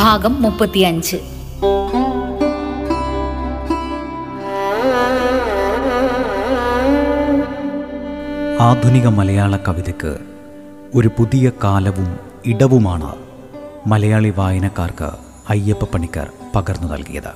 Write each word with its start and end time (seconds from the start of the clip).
ഭാഗം 0.00 0.42
മുപ്പത്തിയഞ്ച്. 0.42 1.16
ആധുനിക 8.60 9.06
മലയാള 9.06 9.56
കവിതയ്ക്ക് 9.56 10.18
ഒരു 10.94 11.08
പുതിയ 11.08 11.50
കാലവും 11.64 12.18
ഇടവുമാണ് 12.46 13.14
മലയാളി 13.86 14.30
വായനക്കാർക്ക് 14.36 15.10
അയ്യപ്പ 15.50 15.84
പണിക്കർ 15.84 16.30
പകർന്നു 16.54 16.88
നൽകിയത്. 16.88 17.32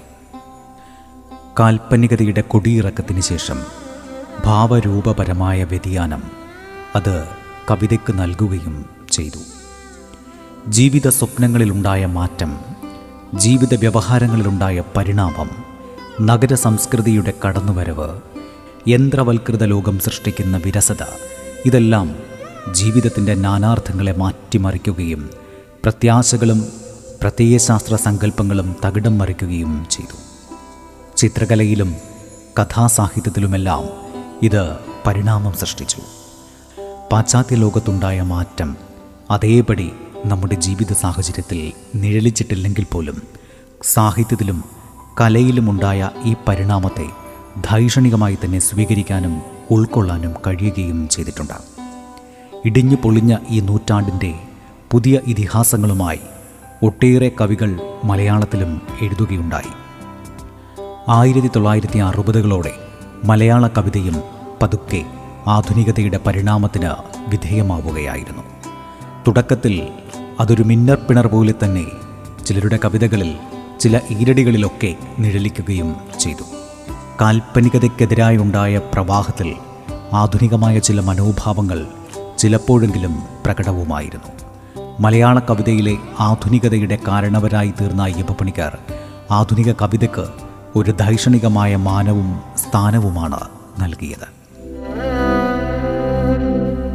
കാൽപ്പനികതയുടെ 1.61 2.41
കൊടിയിറക്കത്തിന് 2.41 3.21
ശേഷം 3.21 3.65
ഭാവരൂപപരമായ 4.45 5.65
വ്യതിയാനം 5.65 6.23
അത് 6.97 7.29
കവിതയ്ക്ക് 7.71 8.13
നൽകുകയും 8.19 8.85
ചെയ്തു. 9.13 9.54
ജീവിത 10.69 11.09
സ്വപ്നങ്ങളിലുണ്ടായ 11.09 12.07
മാറ്റം 12.07 12.59
ജീവിത 13.35 13.75
വ്യവഹാരങ്ങളിലുണ്ടായ 13.75 14.83
പരിണാമം 14.97 15.51
നഗര 16.27 16.55
സംസ്കൃതിയുടെ 16.55 17.33
കടന്നുവരവ് 17.47 18.21
യന്ത്രവൽകൃത 18.89 19.65
ലോകം 19.65 19.99
സൃഷ്ടിക്കുന്ന 19.99 20.57
വിരസത 20.57 21.03
ഇതെല്ലാം 21.67 22.17
ജീവിതത്തിന്റെ 22.73 23.35
നാനാർത്ഥങ്ങളെ 23.35 24.13
മാറ്റിമറിക്കുകയും 24.13 25.31
പ്രത്യാശകളും 25.83 26.69
പ്രത്യയശാസ്ത്ര 27.21 27.97
സങ്കല്പങ്ങളും 27.97 28.77
തകിടം 28.85 29.19
മറിക്കുകയും 29.19 29.87
ചെയ്തു. 29.91 30.17
ചിത്രകലയിലും 31.17 31.95
കഥാസാഹിത്യത്തിലുമെല്ലാം 32.63 33.85
ഇത് 34.43 34.77
പരിണാമം 35.07 35.53
സൃഷ്ടിച്ചു. 35.53 35.97
പാശ്ചാത്യ 37.13 37.57
ലോകത്തുണ്ടായ 37.57 38.23
മാറ്റം 38.23 38.77
അതേപടി 39.31 39.93
നമ്മുടെ 40.25 40.55
ജീവിത 40.55 40.93
സാഹചര്യത്തിൽ 40.93 41.73
നിഴലിച്ചിട്ടില്ലെങ്കിൽ 41.95 42.87
പോലും 42.93 43.23
സാഹിത്യത്തിലും 43.83 44.65
കലയിലുമുണ്ടായ 45.21 46.11
ഈ 46.25 46.35
പരിണാമത്തെ 46.49 47.07
ധൈഷണികമായി 47.65 48.39
തന്നെ 48.45 48.59
സ്വീകരിക്കാനും 48.59 49.43
ഉൾക്കൊള്ളാനും 49.71 50.35
കഴിയുകയും 50.47 51.09
ചെയ്തിട്ടുണ്ട്. 51.09 51.55
ഇടിഞ്ഞു 52.65 52.97
പൊളിഞ്ഞ 52.97 53.37
ഈ 53.49 53.61
നൂറ്റാണ്ടിന്റെ 53.61 54.35
പുതിയ 54.93 55.21
ഇതിഹാസങ്ങളുമായി 55.27 56.21
ഒട്ടേറെ 56.83 57.33
കവികൾ 57.41 57.81
മലയാളത്തിലും 58.05 58.81
എഴുതുകയുണ്ടായി. 59.01 59.73
ആയിരത്തി 61.09 61.49
തൊള്ളായിരത്തി 61.49 61.99
അറുപതുകളോടെ 61.99 62.73
മലയാള 63.25 63.69
കവിതയും 63.69 64.23
പതുക്കെ 64.63 65.05
ആധുനികതയുടെ 65.47 66.21
പരിണാമത്തിന് 66.27 66.91
വിധേയമാവുകയായിരുന്നു. 67.29 68.43
തുടക്കത്തിൽ 69.27 69.89
അതൊരു 70.41 70.63
മിന്നർപ്പിണർ 70.63 71.27
പോലെ 71.27 71.55
തന്നെ 71.65 71.85
ചിലരുടെ 72.47 72.79
കവിതകളിൽ 72.85 73.35
ചില 73.81 74.01
ഈരടികളിലൊക്കെ 74.11 74.97
നിഴലിക്കുകയും 75.19 75.97
ചെയ്തു. 76.21 76.43
കാൽപ്പനികതയ്ക്കെതിരായുണ്ടായ 77.21 78.79
പ്രവാഹത്തിൽ 78.79 79.55
ആധുനികമായ 80.13 80.79
ചില 80.79 81.01
മനോഭാവങ്ങൾ 81.01 81.87
ചിലപ്പോഴെങ്കിലും 82.39 83.19
പ്രകടവുമായിരുന്നു. 83.45 84.31
മലയാള 85.01 85.39
കവിതയിലെ 85.39 85.97
ആധുനികതയുടെ 86.21 86.99
കാരണവരായി 87.09 87.75
തീർന്ന 87.81 88.03
അയ്യപ്പപ്പണിക്കാർ 88.03 88.79
ആധുനിക 89.31 89.73
കവിതയ്ക്ക് 89.73 90.27
ഒരു 90.77 90.91
ധൈഷണികമായ 90.91 91.77
മാനവും 91.77 92.41
സ്ഥാനവുമാണ് 92.57 93.41
നൽകിയത്. 93.81 94.45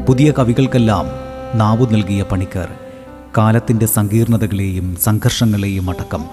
പുതിയ 0.08 0.34
കവികൾക്കെല്ലാം 0.40 1.06
നാവു 1.58 1.86
നൽകിയ 1.86 2.24
പണിക്കർ 2.24 2.68
കാലത്തിന്റെ 3.38 3.86
സങ്കീർണതകളെയും 3.86 4.96
സംഘർഷങ്ങളെയും 4.96 5.90
അടക്കം 5.90 6.26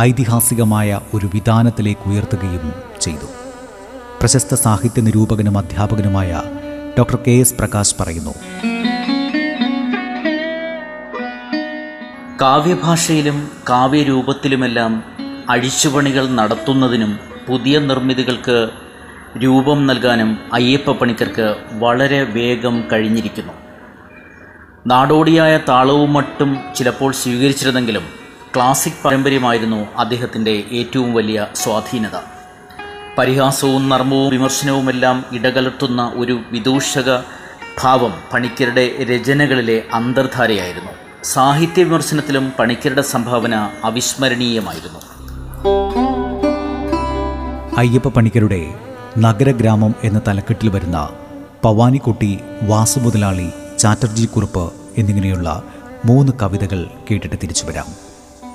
ഐതിഹാസികമായ 0.00 1.00
ഒരു 1.14 1.30
വിധാനത്തിലേക്ക് 1.34 2.08
ഉയർത്തുകയും 2.08 2.72
ചെയ്തു. 3.00 3.26
പ്രശസ്ത 4.20 4.54
സാഹിത്യ 4.54 5.02
നിരൂപകനും 5.02 5.58
അധ്യാപകനുമായ 5.58 6.42
ഡോക്ടർ 6.98 7.18
കെ 7.26 7.30
എസ് 7.30 7.54
പ്രകാശ് 7.54 7.94
പറയുന്നു. 8.00 8.34
കാവ്യഭാഷയിലും 12.40 13.50
കാവ്യരൂപത്തിലുമെല്ലാം 13.68 15.02
അഴിച്ചുപണികൾ 15.50 16.28
നടത്തുന്നതിനും 16.28 17.18
പുതിയ 17.48 17.78
നിർമ്മിതികൾക്ക് 17.78 18.68
രൂപം 19.44 19.86
നൽകാനും 19.86 20.38
അയ്യപ്പ 20.52 20.92
പണിക്കർക്ക് 20.92 21.56
വളരെ 21.72 22.22
വേഗം 22.22 22.84
കഴിഞ്ഞിരിക്കുന്നു. 22.92 23.67
നാടോടിയായ 24.90 25.60
താളവും 25.68 26.12
മട്ടും 26.12 26.50
ചിലപ്പോൾ 26.76 27.12
സ്വീകരിച്ചിരുന്നെങ്കിലും 27.12 28.02
ക്ലാസിക് 28.54 29.00
പാരമ്പര്യമായിരുന്നു 29.04 29.86
അദ്ദേഹത്തിന്റെ 29.98 30.64
ഏറ്റവും 30.72 31.14
വലിയ 31.14 31.46
സ്വാധീനത. 31.54 32.16
പരിഹാസവും 33.18 33.88
നർമ്മവും 33.88 34.30
വിമർശനവുമെല്ലാം 34.30 35.24
ഇടകലർത്തുന്ന 35.32 36.12
ഒരു 36.16 36.40
വിദൂഷക 36.50 37.18
ഭാവം 37.82 38.14
പണിക്കരുടെ 38.32 38.84
രചനകളിലെ 39.02 39.82
അന്തർധാരയായിരുന്നു. 39.92 40.90
സാഹിത്യ 41.24 41.82
വിമർശനത്തിലും 41.82 42.52
പണിക്കരുടെ 42.58 43.02
സംഭാവന 43.02 43.70
അവിസ്മരണീയമായിരുന്നു. 43.84 45.00
അയ്യപ്പ 47.78 48.08
പണിക്കരുടെ 48.08 48.74
നഗരഗ്രാമം 49.18 49.94
എന്ന 50.04 50.20
തലക്കെട്ടിൽ 50.28 50.68
വരുന്ന 50.68 51.08
പവാനിക്കുട്ടി 51.64 52.38
വാസുമുതലാളി 52.62 53.48
ചാറ്റർജി 53.78 54.26
കുറുപ്പ് 54.26 54.72
എന്നിങ്ങനെയുള്ള 54.98 55.62
മൂന്ന് 56.04 56.32
കവിതകൾ 56.42 56.90
കേട്ടിട്ട് 57.10 57.36
തിരിച്ചു 57.42 57.66
വരാം. 57.66 57.86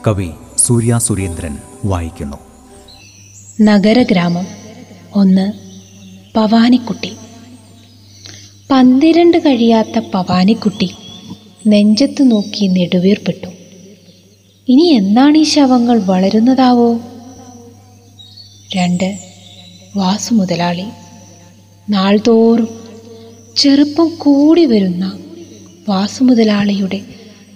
കവി 0.08 0.30
സൂര്യ 0.58 0.98
സുരേന്ദ്രൻ 0.98 1.58
വായിക്കുന്നു. 1.86 2.38
നഗരഗ്രാമം 3.62 4.48
ഒന്ന് 5.16 5.54
പവാനിക്കുട്ടി 6.36 7.14
പന്തിരണ്ട് 8.72 9.38
കഴിയാത്ത 9.38 10.00
പവാനിക്കുട്ടി 10.00 10.96
നെഞ്ചത്ത് 11.68 12.32
നോക്കി 12.32 12.68
നെടുവീർപ്പെട്ടു. 12.68 13.48
ഇനി 14.68 14.82
എന്നാണ് 14.82 15.38
ഈ 15.38 15.44
ശവങ്ങൾ 15.44 16.00
വളരുന്നതാവോ? 16.00 17.00
രണ്ട് 18.76 19.18
വാസു 19.96 20.34
മുതലാളി. 20.34 20.86
നാൾതോറും 21.90 22.68
ചെറുപ്പം 23.58 24.12
കൂടി 24.18 24.66
വരുന്ന 24.66 25.18
വാസു 25.90 26.24
മുതലാളിയുടെ 26.24 27.02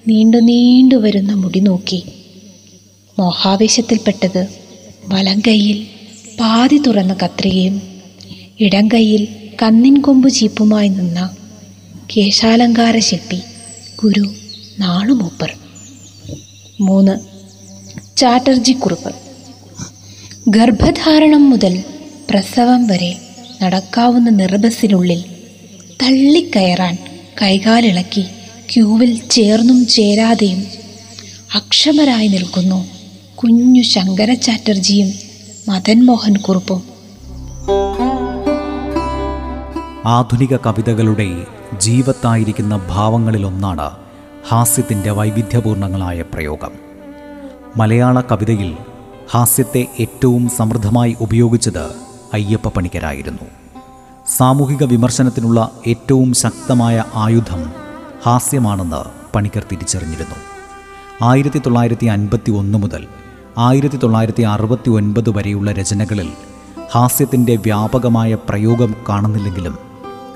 നീണ്ടു 0.07 0.37
നീണ്ടു 0.37 0.95
വരുന്ന 0.95 1.33
മുടി 1.33 1.59
നോക്കി. 1.59 2.03
മോഹാവേശത്തിൽപ്പെട്ടത് 3.19 4.47
വലം 5.05 5.41
കൈയിൽ 5.47 5.87
പാതി 6.39 6.77
തുറന്ന 6.77 7.13
കത്രികയും 7.13 7.81
ഇടം 8.59 8.87
കൈയിൽ 8.87 9.27
കന്നിൻ 9.63 10.01
കൊമ്പ് 10.01 10.29
ചീപ്പുമായി 10.29 10.89
നിന്ന 10.89 11.35
കേശാലങ്കാര 12.17 12.99
ശില്പി 12.99 13.41
ഗുരു 14.03 14.25
നാണുമൂപ്പർ 14.79 15.51
മൂന്ന്. 16.81 17.15
ചാറ്റർജി 18.17 18.71
കുറിപ്പ്. 18.71 19.11
ഗർഭധാരണം 20.47 21.49
മുതൽ 21.49 21.83
പ്രസവം 22.29 22.87
വരെ 22.87 23.15
നടക്കാവുന്ന 23.61 24.29
നിറബസിനുള്ളിൽ 24.29 25.23
തള്ളിക്കയറാൻ 26.03 26.97
കൈകാലിളക്കി 27.41 28.21
ക്യൂവിൽ 28.73 29.29
ചേർന്നും 29.29 29.87
ചേരാതെയും 29.87 30.63
അക്ഷമരായി 31.55 32.27
നിൽക്കുന്നു 32.27 32.87
കുഞ്ഞു 33.35 33.81
ശങ്കര 33.81 34.33
ചാറ്റർജിയും 34.33 35.13
മദൻ 35.67 36.05
മോഹൻ 36.05 36.35
കുറുപ്പും. 36.37 36.83
ആധുനിക 40.05 40.57
കവിതകളുടെ 40.57 41.29
ജീവത്തായിരിക്കുന്ന 41.77 42.81
ഭാവങ്ങളിലൊന്നാണ് 42.87 43.91
ഹാസ്യത്തിന്റെ 44.47 45.11
വൈവിധ്യപൂർണങ്ങളായ 45.11 46.21
പ്രയോഗം. 46.21 46.71
മലയാള 47.77 48.21
കവിതയിൽ 48.21 48.77
ഹാസ്യത്തെ 49.31 49.87
ഏറ്റവും 49.99 50.49
സമൃദ്ധമായി 50.49 51.17
ഉപയോഗിച്ചത് 51.21 51.85
അയ്യപ്പ 52.33 52.67
പണിക്കരായിരുന്നു. 52.67 53.66
സാമൂഹിക 54.27 54.83
വിമർശനത്തിനുള്ള 54.83 55.71
ഏറ്റവും 55.87 56.33
ശക്തമായ 56.33 57.03
ആയുധം 57.15 57.71
ഹാസ്യമാണെന്ന് 58.25 59.33
പണിക്കർ 59.35 59.65
തിരിച്ചറിഞ്ഞിരുന്നു. 59.71 60.35
ആയിരത്തി 61.23 61.59
തൊള്ളായിരത്തി 61.59 62.05
അൻപത്തി 62.05 62.51
ഒന്ന് 62.51 62.77
മുതൽ 62.77 63.07
ആയിരത്തി 63.57 63.97
തൊള്ളായിരത്തി 63.97 64.43
അറുപത്തി 64.43 64.89
ഒൻപത് 64.89 65.29
വരെയുള്ള 65.29 65.71
രചനകളിൽ 65.71 66.29
ഹാസ്യത്തിന്റെ 66.91 67.55
വ്യാപകമായ 67.55 68.37
പ്രയോഗം 68.49 68.95
കാണുന്നില്ലെങ്കിലും 69.09 69.77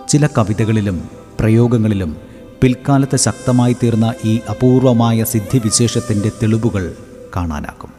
ചില 0.09 0.27
കവിതകളിലും 0.27 1.09
പ്രയോഗങ്ങളിലും 1.39 2.17
പിൽക്കാലത്ത് 2.61 3.17
ശക്തമായി 3.17 3.73
തീർന്ന 3.73 4.13
ഈ 4.25 4.39
അപൂർവമായ 4.49 5.23
സിദ്ധിവിശേഷത്തിന്റെ 5.23 6.29
തെളിവുകൾ 6.29 6.95
കാണാനാകും. 7.35 7.89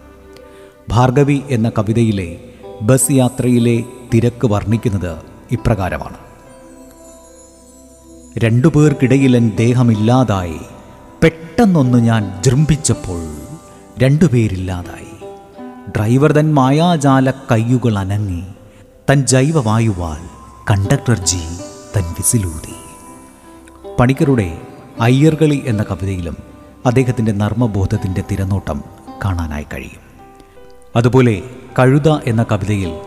ഭാർഗവി 0.89 1.43
എന്ന 1.51 1.69
കവിതയിലെ 1.79 2.45
ബസ് 2.83 3.13
യാത്രയിലെ 3.13 3.85
തിരക്ക് 4.15 4.47
വർണിക്കുന്നത് 4.47 5.32
ഇപ്രകാരമാണ്. 5.53 6.17
രണ്ടു 8.39 8.57
രണ്ടുപേർക്കിടയിലൻ 8.57 9.57
ദേഹമില്ലാതായി. 9.57 10.61
പെട്ടെന്നൊന്ന് 11.23 11.99
ഞാൻ 11.99 12.43
ജൃംഭിച്ചപ്പോൾ 12.43 13.37
രണ്ടുപേരില്ലാതായി. 13.99 15.27
ഡ്രൈവർ 15.97 16.33
തൻ 16.33 16.55
മായാജാല 16.55 17.31
കയ്യുകൾ 17.31 17.99
അനങ്ങി. 17.99 18.45
തൻ 19.11 19.27
ജൈവവായുവാൽ 19.27 20.19
കണ്ടക്ടർ 20.71 21.19
ജി 21.19 21.43
തൻ 21.97 22.03
വിസിലൂതി. 22.03 22.75
പണിക്കരുടെ 24.01 24.61
അയ്യർകളി 25.01 25.63
എന്ന 25.67 25.83
കവിതയിലും 25.83 26.37
അദ്ദേഹത്തിന്റെ 26.87 27.33
നർമ്മബോധത്തിന്റെ 27.33 28.25
തിരനോട്ടം 28.31 28.85
കാണാനായി 29.25 29.67
കഴിയും. 29.73 30.31
അതുപോലെ 30.97 31.43
കഴുത 31.79 32.09
എന്ന 32.09 32.43
കവിതയിൽ 32.43 33.01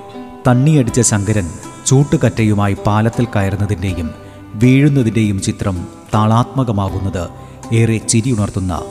തണ്ണിയടിച്ച 0.47 1.01
ശങ്കരൻ 1.01 1.49
ചൂട്ടുകറ്റയുമായി 1.85 2.77
പാലത്തിൽ 2.85 3.25
കയറുന്നതിന്റെയും 3.25 4.13
വീഴുന്നതിന്റെയും 4.53 5.41
ചിത്രം 5.41 5.87
താളാത്മകമാകുന്നത് 6.13 7.29
ഏറെ 7.73 7.97
ചിരിയുണർത്തുന്ന 7.97 8.81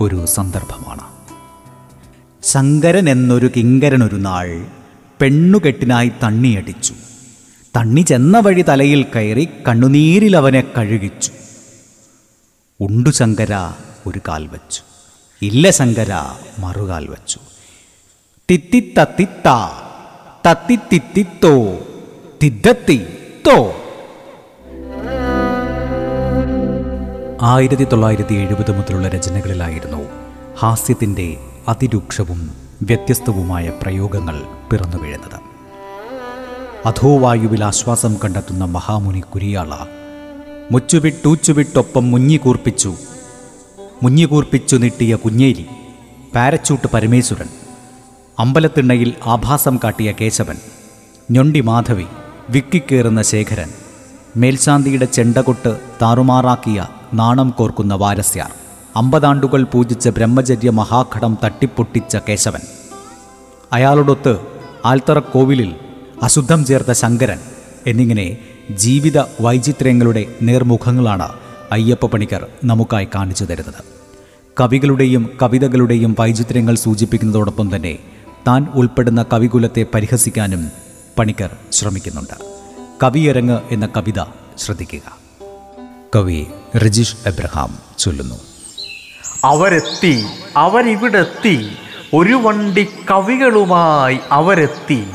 ഒരു 0.00 0.26
സന്ദർഭമാണ്. 0.26 1.00
ശങ്കരൻ 2.42 3.10
എന്നൊരു 3.10 3.50
കിങ്കരനൊരു 3.56 4.16
നാൾ 4.16 4.66
പെണ്ണുകെട്ടിനായി 5.20 6.12
തണ്ണിയടിച്ചു. 6.22 6.94
തണ്ണി 7.76 8.00
ചെന്ന 8.00 8.38
വഴി 8.38 8.64
തലയിൽ 8.68 9.06
കയറി 9.16 9.48
കണ്ണുനീരിൽ 9.68 10.36
അവനെ 10.36 10.64
കഴുകിച്ചു. 10.78 11.32
ഉണ്ടു 12.80 13.10
ശങ്കര 13.10 13.54
ഒരു 14.06 14.20
കാൽ 14.28 14.46
വച്ചു. 14.46 14.80
ഇല്ല 15.42 15.70
ശങ്കര 15.70 16.12
മറുകാൽ 16.58 17.06
വച്ചു. 17.06 17.38
തിത്തിത്തത്തിത്ത 18.50 19.48
തത്തിത്തിത്തിത്തോ 20.46 21.86
തിദ്ദത്തി 22.42 23.06
തോ. 23.46 23.56
ആയിരത്തി 27.42 27.84
തൊള്ളായിരത്തി 27.84 28.34
എഴുപത് 28.34 28.78
മുതലുള്ള 28.78 29.08
രചനകളിലായിരുന്നു 29.08 30.00
ഹാസ്യത്തിന്റെ 30.58 31.36
അതിരൂക്ഷവും 31.68 32.40
വ്യത്യസ്തവുമായ 32.82 33.72
പ്രയോഗങ്ങൾ 33.82 34.36
പിറന്നു 34.72 35.02
വീഴുന്നത്. 35.02 35.38
അധോവായുവിൽ 36.86 37.64
ആശ്വാസം 37.64 38.16
കണ്ടെത്തുന്ന 38.24 38.64
മഹാമുനി 38.64 39.20
കുരിയാള 39.20 39.72
മുച്ചുവിട്ടൂച്ചുവിട്ടൊപ്പം 40.72 42.10
മുഞ്ഞികൂർപ്പിച്ചു 42.10 42.94
മുഞ്ഞികൂർപ്പിച്ചു 44.02 44.76
നീട്ടിയ 44.76 45.16
കുഞ്ഞേരി 45.16 45.66
പാരച്ചൂട്ട് 46.34 46.86
പരമേശ്വരൻ 46.86 47.48
അമ്പലത്തിണ്ണയിൽ 48.38 49.14
ആഭാസം 49.26 49.76
കാട്ടിയ 49.84 50.12
കേശവൻ 50.20 50.58
ഞൊണ്ടി 51.30 51.60
മാധവി 51.60 52.06
വിക്കിക്കേറുന്ന 52.50 53.22
ശേഖരൻ 53.22 53.70
മേൽശാന്തിയുടെ 54.36 55.04
ചെണ്ടകൊട്ട് 55.04 55.80
താറുമാറാക്കിയ 56.02 56.86
നാണം 57.14 57.50
കോർക്കുന്ന 57.50 57.94
വാരസ്യാർ 57.94 58.52
അമ്പതാണ്ടുകൾ 58.96 59.64
പൂജിച്ച 59.64 60.08
ബ്രഹ്മചര്യ 60.08 60.70
മഹാഘടം 60.70 61.38
തട്ടിപ്പൊട്ടിച്ച 61.44 62.16
കേശവൻ. 62.28 62.60
അയാളോടൊത്ത് 63.72 64.38
ആൽത്തറക്കോവിലിൽ 64.84 65.74
അശുദ്ധം 66.22 66.64
ചേർത്ത 66.64 66.92
ശങ്കരൻ 66.92 67.38
എന്നിങ്ങനെ 67.86 68.38
ജീവിത 68.70 69.18
വൈചിത്ര്യങ്ങളുടെ 69.40 70.26
നേർമുഖങ്ങളാണ് 70.42 71.28
അയ്യപ്പ 71.72 72.06
പണിക്കർ 72.06 72.46
നമുക്കായി 72.64 73.08
കാണിച്ചു 73.14 73.44
തരുന്നത്. 73.44 73.82
കവികളുടെയും 74.60 75.30
കവിതകളുടെയും 75.42 76.16
വൈചിത്ര്യങ്ങൾ 76.18 76.74
സൂചിപ്പിക്കുന്നതോടൊപ്പം 76.74 77.76
തന്നെ 77.76 77.98
താൻ 78.48 78.66
ഉൾപ്പെടുന്ന 78.74 79.24
കവികുലത്തെ 79.32 79.86
പരിഹസിക്കാനും 79.94 80.89
പണിക്കർ 81.20 81.56
ശ്രമിക്കുന്നുണ്ട്. 81.72 82.44
കവിയരങ്ങ് 83.02 83.58
എന്ന 83.70 83.88
കവിത 83.96 84.24
ശ്രദ്ധിക്കുക. 84.58 85.16
കവി 86.16 86.46
രജീഷ് 86.76 87.16
എബ്രഹാം 87.26 87.78
ചൊല്ലുന്നു. 87.98 88.34
അവരെത്തി 89.44 90.26
അവരിവിടെത്തി 90.56 91.76
ഒരു 92.14 92.34
വണ്ടി 92.34 92.88
കവികളുമായി 93.10 94.20
അവരെത്തി. 94.32 95.06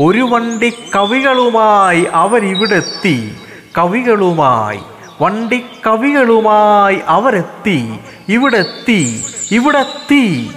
ഒരു 0.00 0.22
വണ്ടി 0.22 0.72
കവികളുമായി 0.96 2.06
അവരിവിടെത്തി 2.12 3.34
കവികളുമായി 3.78 4.80
വണ്ടി 5.22 5.64
കവികളുമായി 5.86 7.00
അവരെത്തി. 7.06 7.98
ഇവിടെത്തി 8.28 9.24
ഇവിടെത്തി 9.50 10.50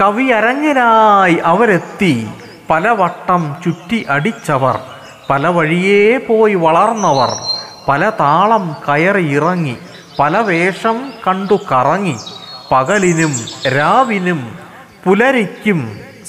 കവിയരങ്ങിനായി 0.00 1.34
അവരെത്തി. 1.34 2.26
പലവട്ടം 2.72 3.42
ചുറ്റി 3.64 3.98
അടിച്ചവർ 4.08 4.76
പല 5.30 5.46
വഴിയേ 5.48 6.04
പോയി 6.28 6.54
വളർന്നവർ 6.54 7.30
പല 7.88 8.02
താളം 8.20 8.64
കയറി 8.86 9.24
ഇറങ്ങി 9.36 9.74
പല 10.18 10.36
വേഷം 10.40 10.96
കണ്ടു 11.26 11.56
കറങ്ങി 11.70 12.16
പകലിനും 12.72 13.34
രാവിനും 13.76 14.40
പുലരിക്കും 15.04 15.80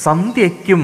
സന്ധ്യയ്ക്കും 0.03 0.83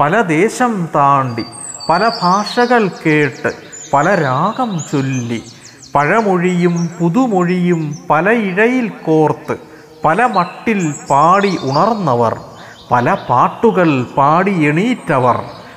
പല 0.00 0.14
ദേശം 0.32 0.72
താണ്ടി 0.96 1.44
പല 1.88 2.02
ഭാഷകൾ 2.22 2.82
കേട്ട് 3.02 3.50
പല 3.92 4.06
രാഗം 4.22 4.70
ചൊല്ലി 4.90 5.40
പഴമൊഴിയും 5.94 6.76
പുതുമൊഴിയും 6.98 7.82
പല 8.10 8.28
ഇഴയിൽ 8.48 8.86
കോർത്ത് 9.06 9.54
പല 10.04 10.26
മട്ടിൽ 10.36 10.80
പാടി 11.10 11.52
ഉണർന്നവർ. 11.68 12.34
പല 12.90 13.14
പാട്ടുകൾ 13.14 14.02
പാടി 14.16 14.64
എണീറ്റവർ 14.64 15.36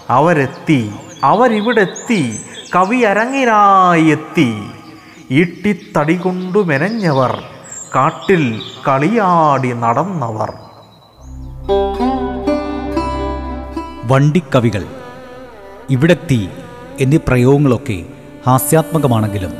അവരെത്തി 0.09 0.91
അവരിവിടെത്തി 1.23 2.39
കവിയരങ്ങിനായി 2.75 4.05
എത്തി. 4.05 4.63
ഈട്ടിത്തടി 5.31 6.15
കൊണ്ടു 6.15 6.59
മെനഞ്ഞവർ 6.59 7.43
കാട്ടിൽ 7.95 8.61
കളിയാടി 8.87 9.73
നടന്നവർ. 9.73 10.53
വണ്ടിക്കവികൾ 14.05 14.85
ഇവിടെത്തി 15.89 16.49
എന്നീ 16.99 17.17
പ്രയോഗങ്ങളൊക്കെ 17.27 18.05
ഹാസ്യാത്മകമാണെങ്കിലും 18.47 19.53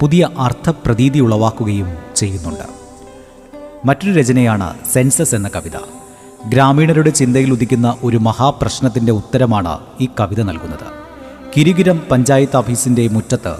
പുതിയ 0.00 0.28
അർത്ഥപ്രതീതി 0.38 1.18
ഉളവാക്കുകയും 1.18 1.98
ചെയ്യുന്നുണ്ട്. 2.16 2.64
മറ്റൊരു 3.84 4.18
രചനയാണ് 4.18 4.84
സെൻസസ് 4.92 5.34
എന്ന 5.34 5.48
കവിത. 5.48 6.01
ഗ്രാമീണരുടെ 6.46 7.10
ചിന്തയിൽ 7.10 7.52
ഉദിക്കുന്ന 7.52 7.96
ഒരു 8.04 8.16
മഹാപ്രശ്നത്തിന്റെ 8.16 9.12
ഉത്തരമാണ് 9.12 9.78
ഈ 10.00 10.08
കവിത 10.20 10.42
നൽകുന്നത്. 10.42 11.02
കിരികിരം 11.56 12.02
പഞ്ചായത്ത് 12.10 12.56
ഓഫീസിന്റെ 12.56 13.08
മുറ്റത്ത് 13.08 13.56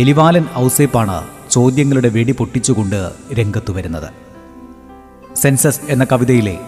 എലിവാലൻ 0.00 0.44
ഔസേപ്പാണ് 0.56 1.28
ചോദ്യങ്ങളുടെ 1.50 2.08
വെടി 2.08 2.32
പൊട്ടിച്ചുകൊണ്ട് 2.32 3.12
രംഗത്തു 3.32 3.72
വരുന്നത്. 3.72 4.08
സെൻസസ് 5.36 5.80
എന്ന 5.88 6.06
കവിതയിലെ 6.12 6.58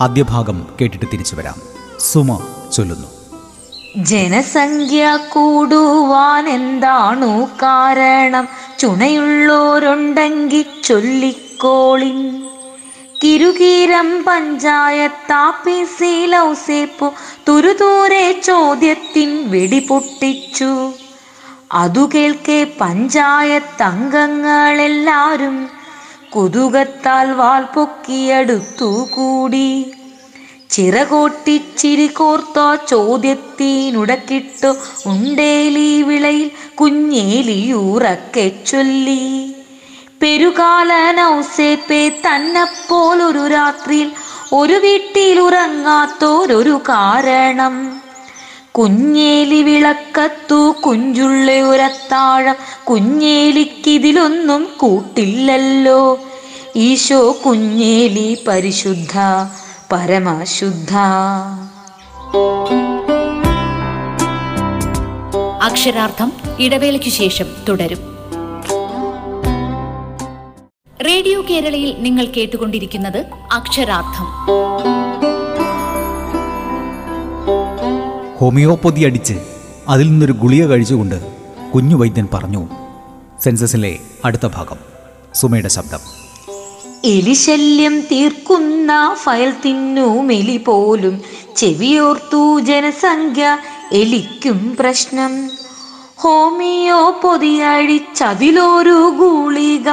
ആദ്യഭാഗം 0.00 0.66
കേട്ടിട്ട് 0.80 1.06
തിരിച്ചു 1.12 1.36
വരാം. 1.36 1.54
സുമ 2.00 2.42
ചൊല്ലുന്നു. 2.72 3.06
ജനസംഖ്യ 4.04 5.18
കൂടുവാൻ 5.32 6.48
എന്താണു 6.48 7.44
കാരണം? 7.44 8.48
ചുണയുള്ളോരുണ്ടെങ്കിൽ 8.78 10.64
ചൊല്ലിക്കോളിൻ. 10.84 12.53
കിരുകീരം 13.22 14.24
പഞ്ചായത്താപ്പീസിൽ 14.24 16.36
ഔസേപ്പു 16.36 17.12
തുരുതൂരെ 17.48 18.40
ചോദ്യത്തിൻ 18.40 19.50
വെടിപൊട്ടിച്ചു. 19.50 20.92
അതു 21.72 22.10
കേൾക്കെ 22.14 22.66
പഞ്ചായത്ത് 22.80 23.82
അംഗങ്ങളെല്ലാരും 23.82 25.70
കുതുകത്താൽ 26.36 27.32
വാൽ 27.32 27.66
പൊക്കിയടുത്തു 27.74 29.08
കൂടി. 29.12 29.94
ചിറകോട്ടിച്ചിരി 30.70 32.06
കോർത്തോ 32.06 32.74
ചോദ്യത്തിനുടക്കിട്ടു 32.74 34.74
ഉണ്ടേലി 35.06 36.02
വിളയിൽ 36.02 36.50
കുഞ്ഞേലിയൂറക്കെ 36.74 38.52
ചൊല്ലി. 38.66 39.53
പെരുകാലനൗസേപ്പെ 40.24 42.08
തന്നെപ്പോലൊരു 42.08 43.48
രാത്രിയിൽ 43.48 44.12
ഒരു 44.52 44.72
വീട്ടിൽ 44.72 45.40
ഉറങ്ങാത്തോരൊരു 45.40 46.80
കാരണം. 46.88 48.02
കുഞ്ഞേലി 48.72 49.62
വിളക്കത്തു 49.62 50.74
കുഞ്ചുള്ള 50.86 51.52
ഒരത്താഴം 51.52 52.54
കുഞ്ഞേലിക്കിതിലൊന്നും 52.84 54.68
കൂട്ടില്ലല്ലോ. 54.78 56.18
ഈശോ 56.76 57.36
കുഞ്ഞേലി 57.46 58.44
പരിശുദ്ധ 58.48 59.12
പരമശുദ്ധ. 59.92 60.94
അക്ഷരാർത്ഥം 65.62 66.32
ഇടവേളയ്ക്കു 66.58 67.10
ശേഷം 67.10 67.46
തുടരും. 67.68 68.13
റേഡിയോ 71.06 71.44
കേരളയിൽ 71.50 71.96
നിങ്ങൾ 71.98 72.26
കേട്ടുകൊണ്ടിരിക്കുന്നത് 72.26 73.26
അക്ഷരാർത്ഥം. 73.52 74.24
ഹോമിയോപ്പതി 78.38 79.00
അടിച്ച് 79.00 79.34
അതിൽ 79.88 80.10
നിന്നൊരു 80.10 80.32
ഗുളിക 80.32 80.66
കഴിച്ചുകൊണ്ട് 80.66 81.32
കുഞ്ഞു 81.74 81.96
വൈദ്യൻ 81.96 82.28
പറഞ്ഞു 82.34 82.68
സെൻസസിലെ 83.42 83.98
അടുത്ത 84.24 84.46
ഭാഗം. 84.46 84.76
സുമയുടെ 85.34 85.68
ശബ്ദം. 85.68 85.98
എലിശല്യം 87.04 88.00
തീർക്കുന്ന 88.00 89.14
ഫയൽ 89.14 89.54
തിന്നു 89.64 90.32
എലി 90.32 90.56
പോലും. 90.56 91.20
ചെവിയോർത്തു 91.56 92.60
ജനസംഖ്യ 92.60 93.58
എലിക്കും 93.92 94.76
പ്രശ്നം. 94.80 95.50
ഹോമിയോ 96.16 97.20
പൊതിയഴിച്ചതിലൊരു 97.22 99.12
ഗുളിക 99.18 99.90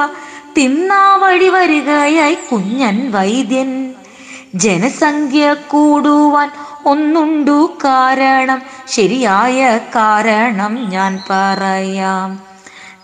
തിന്നാ 0.57 1.15
വഴി 1.15 1.49
വരികയായി 1.49 2.37
കുഞ്ഞൻ 2.51 3.11
വൈദ്യൻ. 3.11 3.93
ജനസംഖ്യ 4.55 5.55
കൂടുവാൻ 5.67 6.51
ഒന്നുണ്ടു 6.85 7.77
കാരണം 7.85 8.61
ശരിയായ 8.87 9.79
കാരണം 9.95 10.89
ഞാൻ 10.89 11.19
പറയാം. 11.29 12.39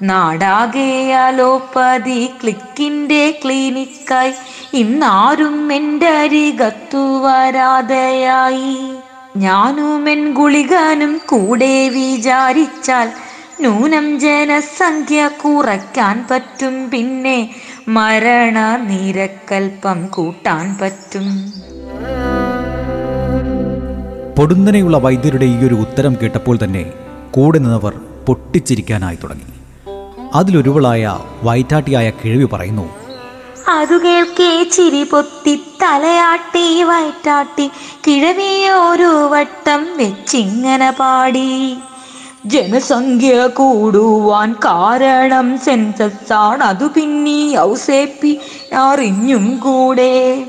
നാടാകെ 0.02 1.14
അലോപ്പതി 1.14 2.30
ക്ലിക്കിന്റെ 2.44 3.40
ക്ലിനിക്കായി 3.46 4.34
ഇന്നാരും 4.74 5.74
എന്റെ 5.74 6.10
അരികത്തു 6.10 7.24
വരാതെയായി. 7.24 8.92
ഞാനും 9.38 10.10
എൻ 10.10 10.34
ഗുളികനും 10.34 11.22
കൂടെ 11.26 11.90
വിചാരിച്ചാൽ 11.90 13.12
നൂനം 13.62 14.20
ജനസംഖ്യ 14.20 15.28
കുറയ്ക്കാൻ 15.28 16.26
പറ്റും 16.32 16.90
പിന്നെ 16.90 17.56
മരണ 17.88 18.60
നിരക്കൽപ്പം 18.90 20.06
കൂട്ടാൻ 20.06 20.78
പറ്റും. 20.82 21.28
പൊടുന്നനെയുള്ള 24.38 24.98
വൈദ്യരുടെ 24.98 25.46
ഈ 25.46 25.58
ഒരു 25.68 25.76
ഉത്തരം 25.76 26.18
കേട്ടപ്പോൾ 26.22 26.60
തന്നെ 26.64 26.94
കൂടെ 27.32 27.60
നിന്നവർ 27.60 27.94
പൊട്ടിച്ചിരിക്കാനായി 28.28 29.16
തുടങ്ങി. 29.16 29.50
അതിലൊരുവളായ 30.34 31.20
വൈറ്റാട്ടിയായ 31.44 32.10
കിഴവി 32.10 32.46
പറയുന്നു 32.46 32.88
അതു 33.70 33.96
കേൾക്കേ 33.98 34.64
ചിരി 34.64 35.04
പൊത്തി 35.04 35.56
തലയാട്ടി 35.84 36.84
വയറ്റാട്ടി 36.84 37.68
കിഴവിയോരു 38.08 39.12
വട്ടം 39.34 39.98
വെച്ചിങ്ങനെ 39.98 40.92
പാടി. 40.92 41.78
ജനസംഖ്യ 42.48 43.48
കൂടുവാൻ 43.48 44.54
കാരണം 44.54 45.60
സെൻസസ് 45.60 46.34
ആണ്. 46.34 46.64
അതു 46.64 46.86
പിന്നി 46.86 47.56
ഔസേപ്പി 47.58 48.40
അറിഞ്ഞും 48.76 49.60
കൂടെ. 49.64 50.44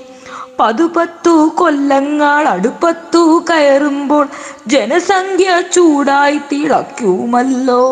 പതുപത്തു 0.61 1.51
കൊല്ലങ്ങൾ 1.55 2.49
അടുപ്പത്തു 2.49 3.45
കയറുമ്പോൾ 3.51 4.29
ജനസംഖ്യ 4.67 5.63
ചൂടായി 5.73 6.41
തിളയ്ക്കുമല്ലോ. 6.53 7.85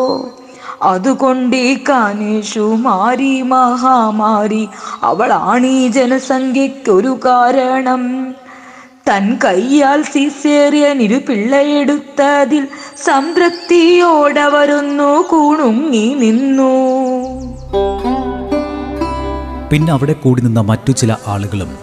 അതുകൊണ്ട് 0.81 1.77
കാനേഷു 1.89 2.59
മാരി 2.59 3.41
മഹാമാരി. 3.41 4.69
അവളാണ് 5.03 5.65
ഈ 5.65 5.87
ജനസംഖ്യയ്ക്കൊരു 5.87 7.19
കാരണം. 7.25 8.35
തൻ 9.09 9.37
കയ്യാൽ 9.43 10.01
സിസേറിയൻ 10.03 11.01
ഇരു 11.01 11.15
പിള്ളയെടുത്തതിൽ 11.15 12.67
സംതൃപ്തിയോടവരൊന്നു 13.05 15.23
കൂണുങ്ങി 15.29 16.13
നിന്നു. 16.13 16.71
പിന്നെ 19.69 19.91
അവിടെ 19.91 20.13
കൂടി 20.13 20.41
നിന്ന 20.41 20.61
മറ്റു 20.61 20.91
ചില 20.91 21.15
ആളുകളും 21.27 21.77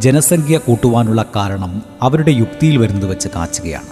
ജനസംഖ്യ 0.00 0.58
കൂട്ടുവാനുള്ള 0.58 1.24
കാരണം 1.36 1.82
അവരുടെ 2.02 2.30
യുക്തിയിൽ 2.30 2.76
വരുന്നത് 2.76 3.06
വെച്ച് 3.06 3.28
കാച്ചുകയാണ്. 3.28 3.86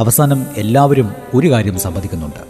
അവസാനം 0.00 0.46
എല്ലാവരും 0.56 1.14
ഒരു 1.34 1.50
കാര്യം 1.50 1.78
സമ്മതിക്കുന്നുണ്ട്. 1.78 2.40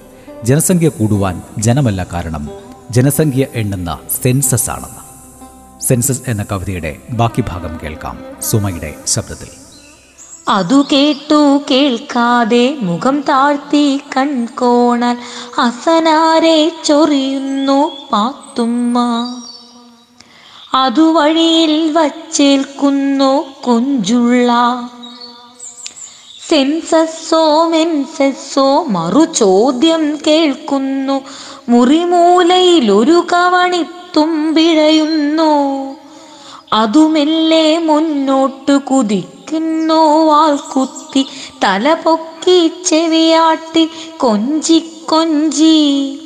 ജനസംഖ്യ 0.44 0.88
കൂടുവാൻ 0.88 1.42
ജനമല്ല 1.58 2.06
കാരണം 2.12 2.50
ജനസംഖ്യ 2.90 3.46
എണ്ണുന്ന 3.54 3.98
സെൻസസ് 4.22 4.70
ആണെന്ന്. 4.70 5.82
സെൻസസ് 5.82 6.22
എന്ന 6.28 6.46
കവിതയുടെ 6.52 6.96
ബാക്കി 7.10 7.44
ഭാഗം 7.48 7.78
കേൾക്കാം. 7.82 8.18
സുമയുടെ 8.42 8.94
ശബ്ദത്തിൽ. 9.06 9.59
അതു 10.50 10.86
കേട്ടു 10.92 11.62
കേൾക്കാതെ 11.70 12.76
മുഖം 12.82 13.20
താഴ്ത്തി 13.20 14.00
കൺകോണൽ 14.16 15.16
അസനാരെ 15.60 16.72
ചൊറിയുന്നു 16.84 17.92
പാത്തുമ്മ. 18.12 18.98
അതുവഴിയിൽ 20.74 21.92
വച്ചേൽക്കുന്നു 21.92 23.44
കൊഞ്ചുള്ള. 23.62 24.52
സെൻസസ്സോ 26.48 27.68
മെൻസസ്സോ 27.68 28.82
മറു 28.82 29.24
ചോദ്യം 29.24 30.18
കേൾക്കുന്നു. 30.26 31.20
മുറിമൂലയിൽ 31.68 32.92
ഒരു 32.92 33.26
കവണിത്തുമ്പിഴയുന്നു 33.32 34.40
അതുമെല്ലെ 36.72 37.78
മുന്നോട്ടു 37.78 38.72
കുതിക്കുന്നു 38.72 40.26
വാൾക്കുത്തി 40.26 41.26
തല 41.64 41.94
പൊക്കി 41.94 42.72
ചെവിയാട്ടി 42.86 43.90
കൊഞ്ചി 44.16 44.84
കൊഞ്ചി. 45.06 46.18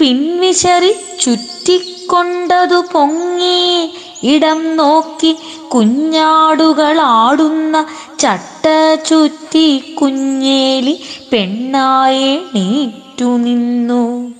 പിൻവിശറി 0.00 0.94
ചുറ്റിക്കൊണ്ടതു 1.20 2.84
പൊങ്ങി 2.92 3.90
ഇടം 4.22 4.76
നോക്കി 4.76 5.36
കുഞ്ഞാടുകളാടുന്ന 5.68 7.86
ചട്ട 8.18 8.66
ചുറ്റി 9.08 9.94
കുഞ്ഞേലി 9.94 11.00
പെണ്ണായെ 11.32 12.42
നീറ്റു 12.54 13.24
നിന്നു 13.24 14.34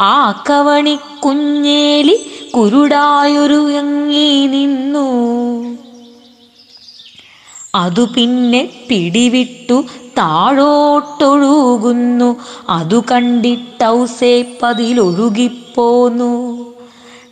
ആ 0.00 0.44
കവണി 0.50 0.98
കുഞ്ഞേലി 1.20 2.32
കുരുടായൊരു 2.56 3.70
എങ്ങി 3.70 4.46
നിന്നു. 4.46 5.08
അതു 7.74 8.08
പിന്നെ 8.16 8.68
പിടിവിട്ടു 8.88 9.84
താഴോട്ടൊഴുകുന്നു. 10.18 12.36
അതു 12.68 13.04
കണ്ടിട്ടൗസേ 13.12 14.58
പതിലൊഴുകിപ്പോന്നു. 14.62 16.64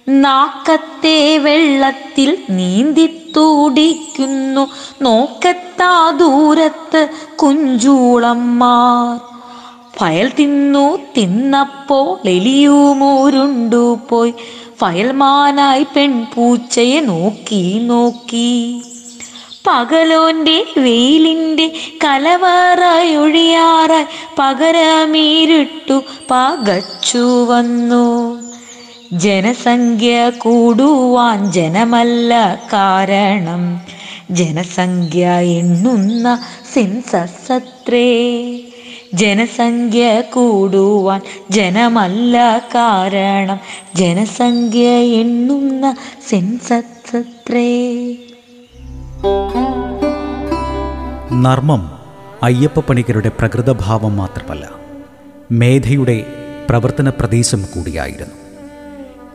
നാക്കത്തെ 0.09 1.39
വെള്ളത്തിൽ 1.39 2.39
നീന്തി 2.51 3.33
തൂടിക്കുന്നു 3.37 4.71
നോക്കത്താ 5.03 6.11
ദൂരത്ത് 6.11 7.09
കുഞ്ചൂളന്മാർ. 7.37 9.32
ഫയൽ 9.99 10.33
തിന്നു 10.39 10.99
തിന്നപ്പോൾ 11.17 12.29
എലിയുമൂരുണ്ടു 12.29 13.99
പോയി. 14.11 14.35
ഫയൽമാനായി 14.81 15.87
പെൺപൂച്ചയെ 15.97 17.01
നോക്കി 17.01 17.79
നോക്കി. 17.83 18.83
പകലോന്റെ 19.67 20.65
വെയിലിന്റെ 20.79 21.73
ഒഴിയാറായി 23.17 24.05
പകരമീരിട്ടു 24.39 26.03
പകച്ചു 26.31 27.45
വന്നു. 27.45 28.41
ജനസംഖ്യ 29.13 30.31
കൂടുവാൻ 30.31 31.53
ജനമല്ല 31.53 32.63
കാരണം. 32.73 33.81
ജനസംഖ്യ 34.31 35.27
എണ്ണുന്ന 35.31 36.43
സെൻസസത്രേ 36.75 38.33
ജനസംഖ്യ 39.15 40.21
കൂടുവാൻ 40.21 41.21
ജനമല്ല 41.51 42.59
കാരണം. 42.59 43.61
ജനസംഖ്യ 43.95 44.89
എണ്ണുന്ന 44.91 45.97
സെൻസത്രേ 46.29 48.17
നർമ്മം 51.33 51.93
അയ്യപ്പ 52.43 52.81
പണിക്കരുടെ 52.81 53.29
പ്രകൃതഭാവം 53.29 54.17
മാത്രമല്ല 54.17 54.69
മേധയുടെ 55.53 56.27
പ്രവർത്തന 56.71 57.09
പ്രദേശം 57.11 57.63
കൂടിയായിരുന്നു. 57.63 58.35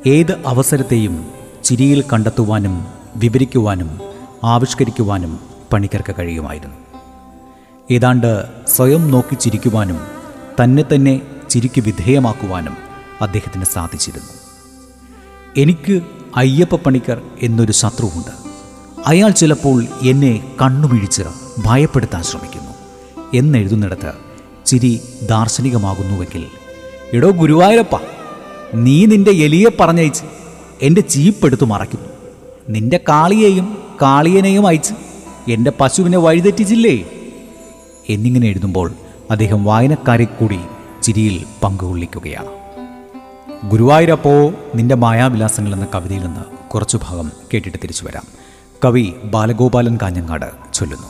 ഏത് 0.07 0.31
അവസരത്തെയും 0.45 1.31
ചിരിയിൽ 1.63 2.03
കണ്ടെത്തുവാനും 2.13 2.87
വിവരിക്കുവാനും 3.15 4.01
ആവിഷ്കരിക്കുവാനും 4.43 5.39
പണിക്കർക്ക് 5.73 6.15
കഴിയുമായിരുന്നു. 6.19 6.86
ഏതാണ്ട് 7.91 8.45
സ്വയം 8.67 9.11
നോക്കി 9.11 9.35
ചിരിക്കുവാനും 9.35 9.99
തന്നെ 10.63 10.83
തന്നെ 10.95 11.21
ചിരിക്ക് 11.49 11.81
വിധേയമാക്കുവാനും 11.81 12.77
അദ്ദേഹത്തിന് 13.21 13.65
സാധിച്ചിരുന്നു. 13.65 14.29
എനിക്ക് 15.57 16.01
അയ്യപ്പ 16.35 16.75
പണിക്കർ 16.75 17.21
എന്നൊരു 17.41 17.71
ശത്രുവുണ്ട്. 17.71 18.31
അയാൾ 19.05 19.29
ചിലപ്പോൾ 19.29 19.85
എന്നെ 20.03 20.55
കണ്ണുമിഴിച്ച് 20.61 21.23
ഭയപ്പെടുത്താൻ 21.65 22.23
ശ്രമിക്കുന്നു. 22.23 22.71
എന്നെഴുതുന്നിടത്ത് 23.33 24.13
ചിരി 24.65 25.01
ദാർശനികമാകുന്നുവെങ്കിൽ 25.29 26.45
എടോ 27.13 27.31
ഗുരുവായൂരപ്പ 27.31 27.95
നീ 28.73 29.05
നിന്റെ 29.05 29.31
എലിയെ 29.31 29.69
പറഞ്ഞയച്ച് 29.79 30.23
എന്റെ 30.81 31.01
ചീപ്പെടുത്തു 31.01 31.65
മറയ്ക്കുന്നു. 31.65 32.09
നിന്റെ 32.69 32.99
കാളിയെയും 33.09 33.77
കാളിയനെയും 34.01 34.67
അയച്ച് 34.67 34.93
എന്റെ 35.51 35.71
പശുവിനെ 35.79 36.17
വഴിതെറ്റിച്ചില്ലേ? 36.17 37.05
എന്നിങ്ങനെ 38.09 38.47
എഴുതുമ്പോൾ 38.47 38.91
അദ്ദേഹം 39.31 39.63
വായനക്കാരെ 39.63 40.25
കൂടി 40.25 40.59
ചിരിയിൽ 41.03 41.45
പങ്കുകൊള്ളിക്കുകയാണ്. 41.63 42.47
ഗുരുവായൂരപ്പോ 43.69 44.53
നിന്റെ 44.75 44.95
മായാവിലാസങ്ങൾ 44.95 45.73
എന്ന 45.73 45.87
കവിതയിൽ 45.95 46.19
നിന്ന് 46.19 46.69
കുറച്ചു 46.69 46.99
ഭാഗം 47.03 47.31
കേട്ടിട്ട് 47.53 47.77
തിരിച്ചു 47.83 48.05
വരാം. 48.05 48.23
കവി 48.85 49.13
ബാലഗോപാലൻ 49.23 49.97
കാഞ്ഞങ്ങാട് 50.01 50.73
ചൊല്ലുന്നു. 50.73 51.07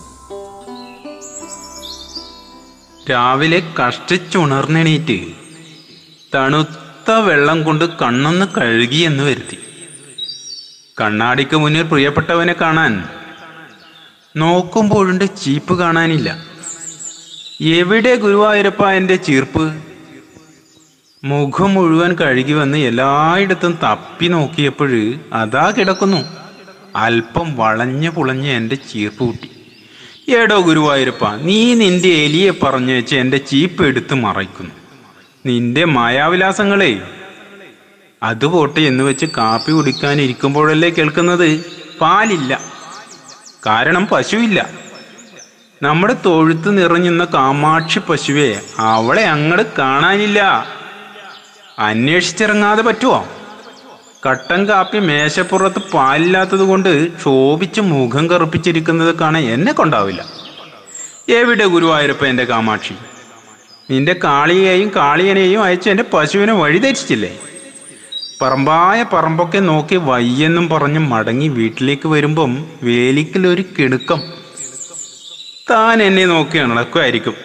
രാവിലെ 3.12 3.64
കഷ്ടിച്ചുണർന്നെണീറ്റ് 3.80 5.20
തണുത്ത 6.36 7.12
വെള്ളം 7.12 7.64
കൊണ്ട് 7.64 7.86
കണ്ണൊന്ന് 7.86 8.46
കഴുകി 8.58 8.96
എന്ന് 8.96 9.24
വരുത്തി. 9.24 9.58
കണ്ണാടിക്ക് 11.02 11.58
മുന്നിൽ 11.58 11.82
പ്രിയപ്പെട്ടവനെ 11.82 12.56
കാണാൻ 12.62 13.04
നോക്കുമ്പോഴുണ്ട് 14.36 15.40
ചീപ്പ് 15.44 15.80
കാണാനില്ല. 15.80 16.57
എവിടെ 17.62 18.16
ഗുരുവായൂരപ്പ 18.16 18.90
എന്റെ 18.90 19.16
ചീർപ്പ്? 19.16 19.74
മുഖം 21.24 21.74
മുഴുവൻ 21.74 22.16
കഴുകി 22.16 22.54
വന്ന് 22.54 22.78
എല്ലായിടത്തും 22.78 23.80
തപ്പി 23.84 24.28
നോക്കിയപ്പോൾ 24.28 25.16
അതാ 25.34 25.74
കിടക്കുന്നു. 25.78 26.18
അല്പം 26.96 27.56
വളഞ്ഞു 27.56 28.10
പുളഞ്ഞ് 28.10 28.50
എന്റെ 28.50 28.76
ചീർപ്പ് 28.76 29.20
കൂട്ടി. 29.20 29.52
ഏടോ 30.36 30.62
ഗുരുവായൂരപ്പ 30.62 31.36
നീ 31.36 31.74
നിന്റെ 31.74 32.08
എലിയെ 32.08 32.52
പറഞ്ഞു 32.52 32.94
വെച്ച് 32.94 33.16
എന്റെ 33.16 33.38
ചീപ്പ് 33.38 33.86
എടുത്ത് 33.86 34.14
മറയ്ക്കുന്നു. 34.14 34.72
നിന്റെ 35.46 35.86
മായാവിലാസങ്ങളെ. 35.86 37.02
അത് 38.24 38.46
പോട്ടെ 38.46 38.80
എന്ന് 38.80 39.04
വെച്ച് 39.04 39.26
കാപ്പി 39.26 39.72
കുടിക്കാനിരിക്കുമ്പോഴല്ലേ 39.72 40.90
കേൾക്കുന്നത്? 40.90 41.66
പാലില്ല. 42.02 42.62
കാരണം 43.66 44.08
പശുവില്ല. 44.08 44.88
നമ്മുടെ 45.84 46.16
തൊഴുത്ത് 46.26 46.78
നിറഞ്ഞുന്ന 46.78 47.26
കാമാക്ഷി 47.26 48.00
പശുവെ 48.00 48.62
അവളെ 48.78 49.24
അങ്ങട് 49.24 49.74
കാണാനില്ല. 49.80 50.40
അന്വേഷിച്ചിറങ്ങാതെ 51.80 52.82
പറ്റുമോ 52.82 53.28
കട്ടൻ 54.28 54.66
കാപ്പി 54.66 55.00
മേശപ്പുറത്ത് 55.00 55.82
പാലില്ലാത്തത് 55.94 56.60
കൊണ്ട് 56.60 57.08
ക്ഷോഭിച്ച് 57.18 57.82
മുഖം 57.82 58.30
കറുപ്പിച്ചിരിക്കുന്നത് 58.30 59.16
കാണാൻ 59.16 59.44
എന്നെ 59.44 59.72
കൊണ്ടാവില്ല. 59.72 60.26
എവിടെ 61.30 61.66
ഗുരുവായൂരപ്പ 61.66 62.26
എന്റെ 62.26 62.46
കാമാക്ഷി? 62.46 62.96
നിന്റെ 63.92 64.16
കാളിയെയും 64.24 64.92
കാളിയനെയും 64.96 65.64
അയച്ച് 65.64 65.90
എന്റെ 65.90 66.04
പശുവിനെ 66.14 66.54
വഴിതെറ്റിച്ചില്ലേ? 66.54 67.40
പറമ്പായ 68.42 69.06
പറമ്പൊക്കെ 69.14 69.58
നോക്കി 69.60 69.96
വയ്യെന്നും 69.96 70.70
പറഞ്ഞ് 70.70 71.00
മടങ്ങി 71.00 71.48
വീട്ടിലേക്ക് 71.48 72.08
വരുമ്പം 72.08 72.66
വേലിക്കലൊരു 72.84 73.64
കിണുക്കം 73.80 74.47
താൻ 75.70 76.04
എന്നെ 76.04 76.26
നോക്കി 76.26 76.58
നടക്കുമായിരിക്കും. 76.58 77.36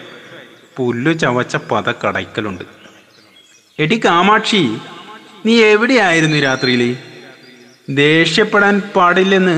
പുല്ലു 0.77 1.11
ചവച്ച 1.11 1.55
പത 1.55 1.91
കടയ്ക്കലുണ്ട് 1.91 2.63
എടി 3.79 4.01
കാമാക്ഷി 4.05 4.77
നീ 5.45 5.63
എവിടെയായിരുന്നു 5.63 6.39
രാത്രിയിൽ 6.39 6.97
ദേഷ്യപ്പെടാൻ 7.89 8.81
പാടില്ലെന്ന് 8.95 9.55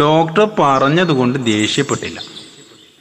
ഡോക്ടർ 0.00 0.48
പറഞ്ഞതുകൊണ്ട് 0.58 1.46
ദേഷ്യപ്പെട്ടില്ല. 1.46 2.20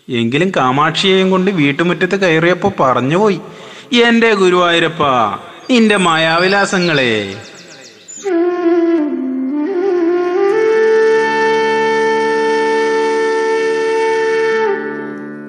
എങ്കിലും 0.10 0.52
കാമാക്ഷിയെയും 0.58 1.32
കൊണ്ട് 1.32 1.52
വീട്ടുമുറ്റത്ത് 1.52 2.22
കയറിയപ്പോൾ 2.22 2.72
പറഞ്ഞുപോയി. 2.80 3.40
എന്റെ 4.08 4.34
ഗുരുവായൂരപ്പ 4.34 5.04
നിന്റെ 5.70 5.98
മായാവിലാസങ്ങളെ 5.98 7.12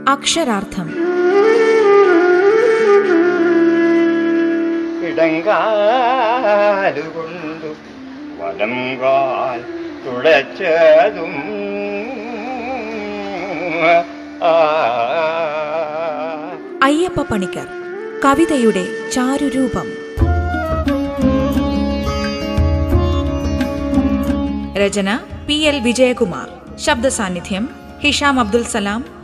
അക്ഷരാർത്ഥം. 0.09 0.95
ഇടങ്കാലുകൊണ്ടു 5.07 7.75
വലം 8.39 9.01
കാൽ 9.01 9.65
തുളച്ചതും. 10.07 11.35
അയ്യപ്പ 16.83 17.23
പണിക്കർ 17.23 17.67
കവിതയുടെ 18.25 18.87
ചാരുരൂപം. 19.13 19.87
രചന 24.77 25.19
പി 25.47 25.55
എൽ 25.55 25.81
വിജയകുമാർ. 25.81 26.79
ശബ്ദസാന്നിധ്യം 26.79 27.69
ഹിഷാം 28.05 28.41
അബ്ദുൽ 28.41 28.65
സലാം 28.65 29.24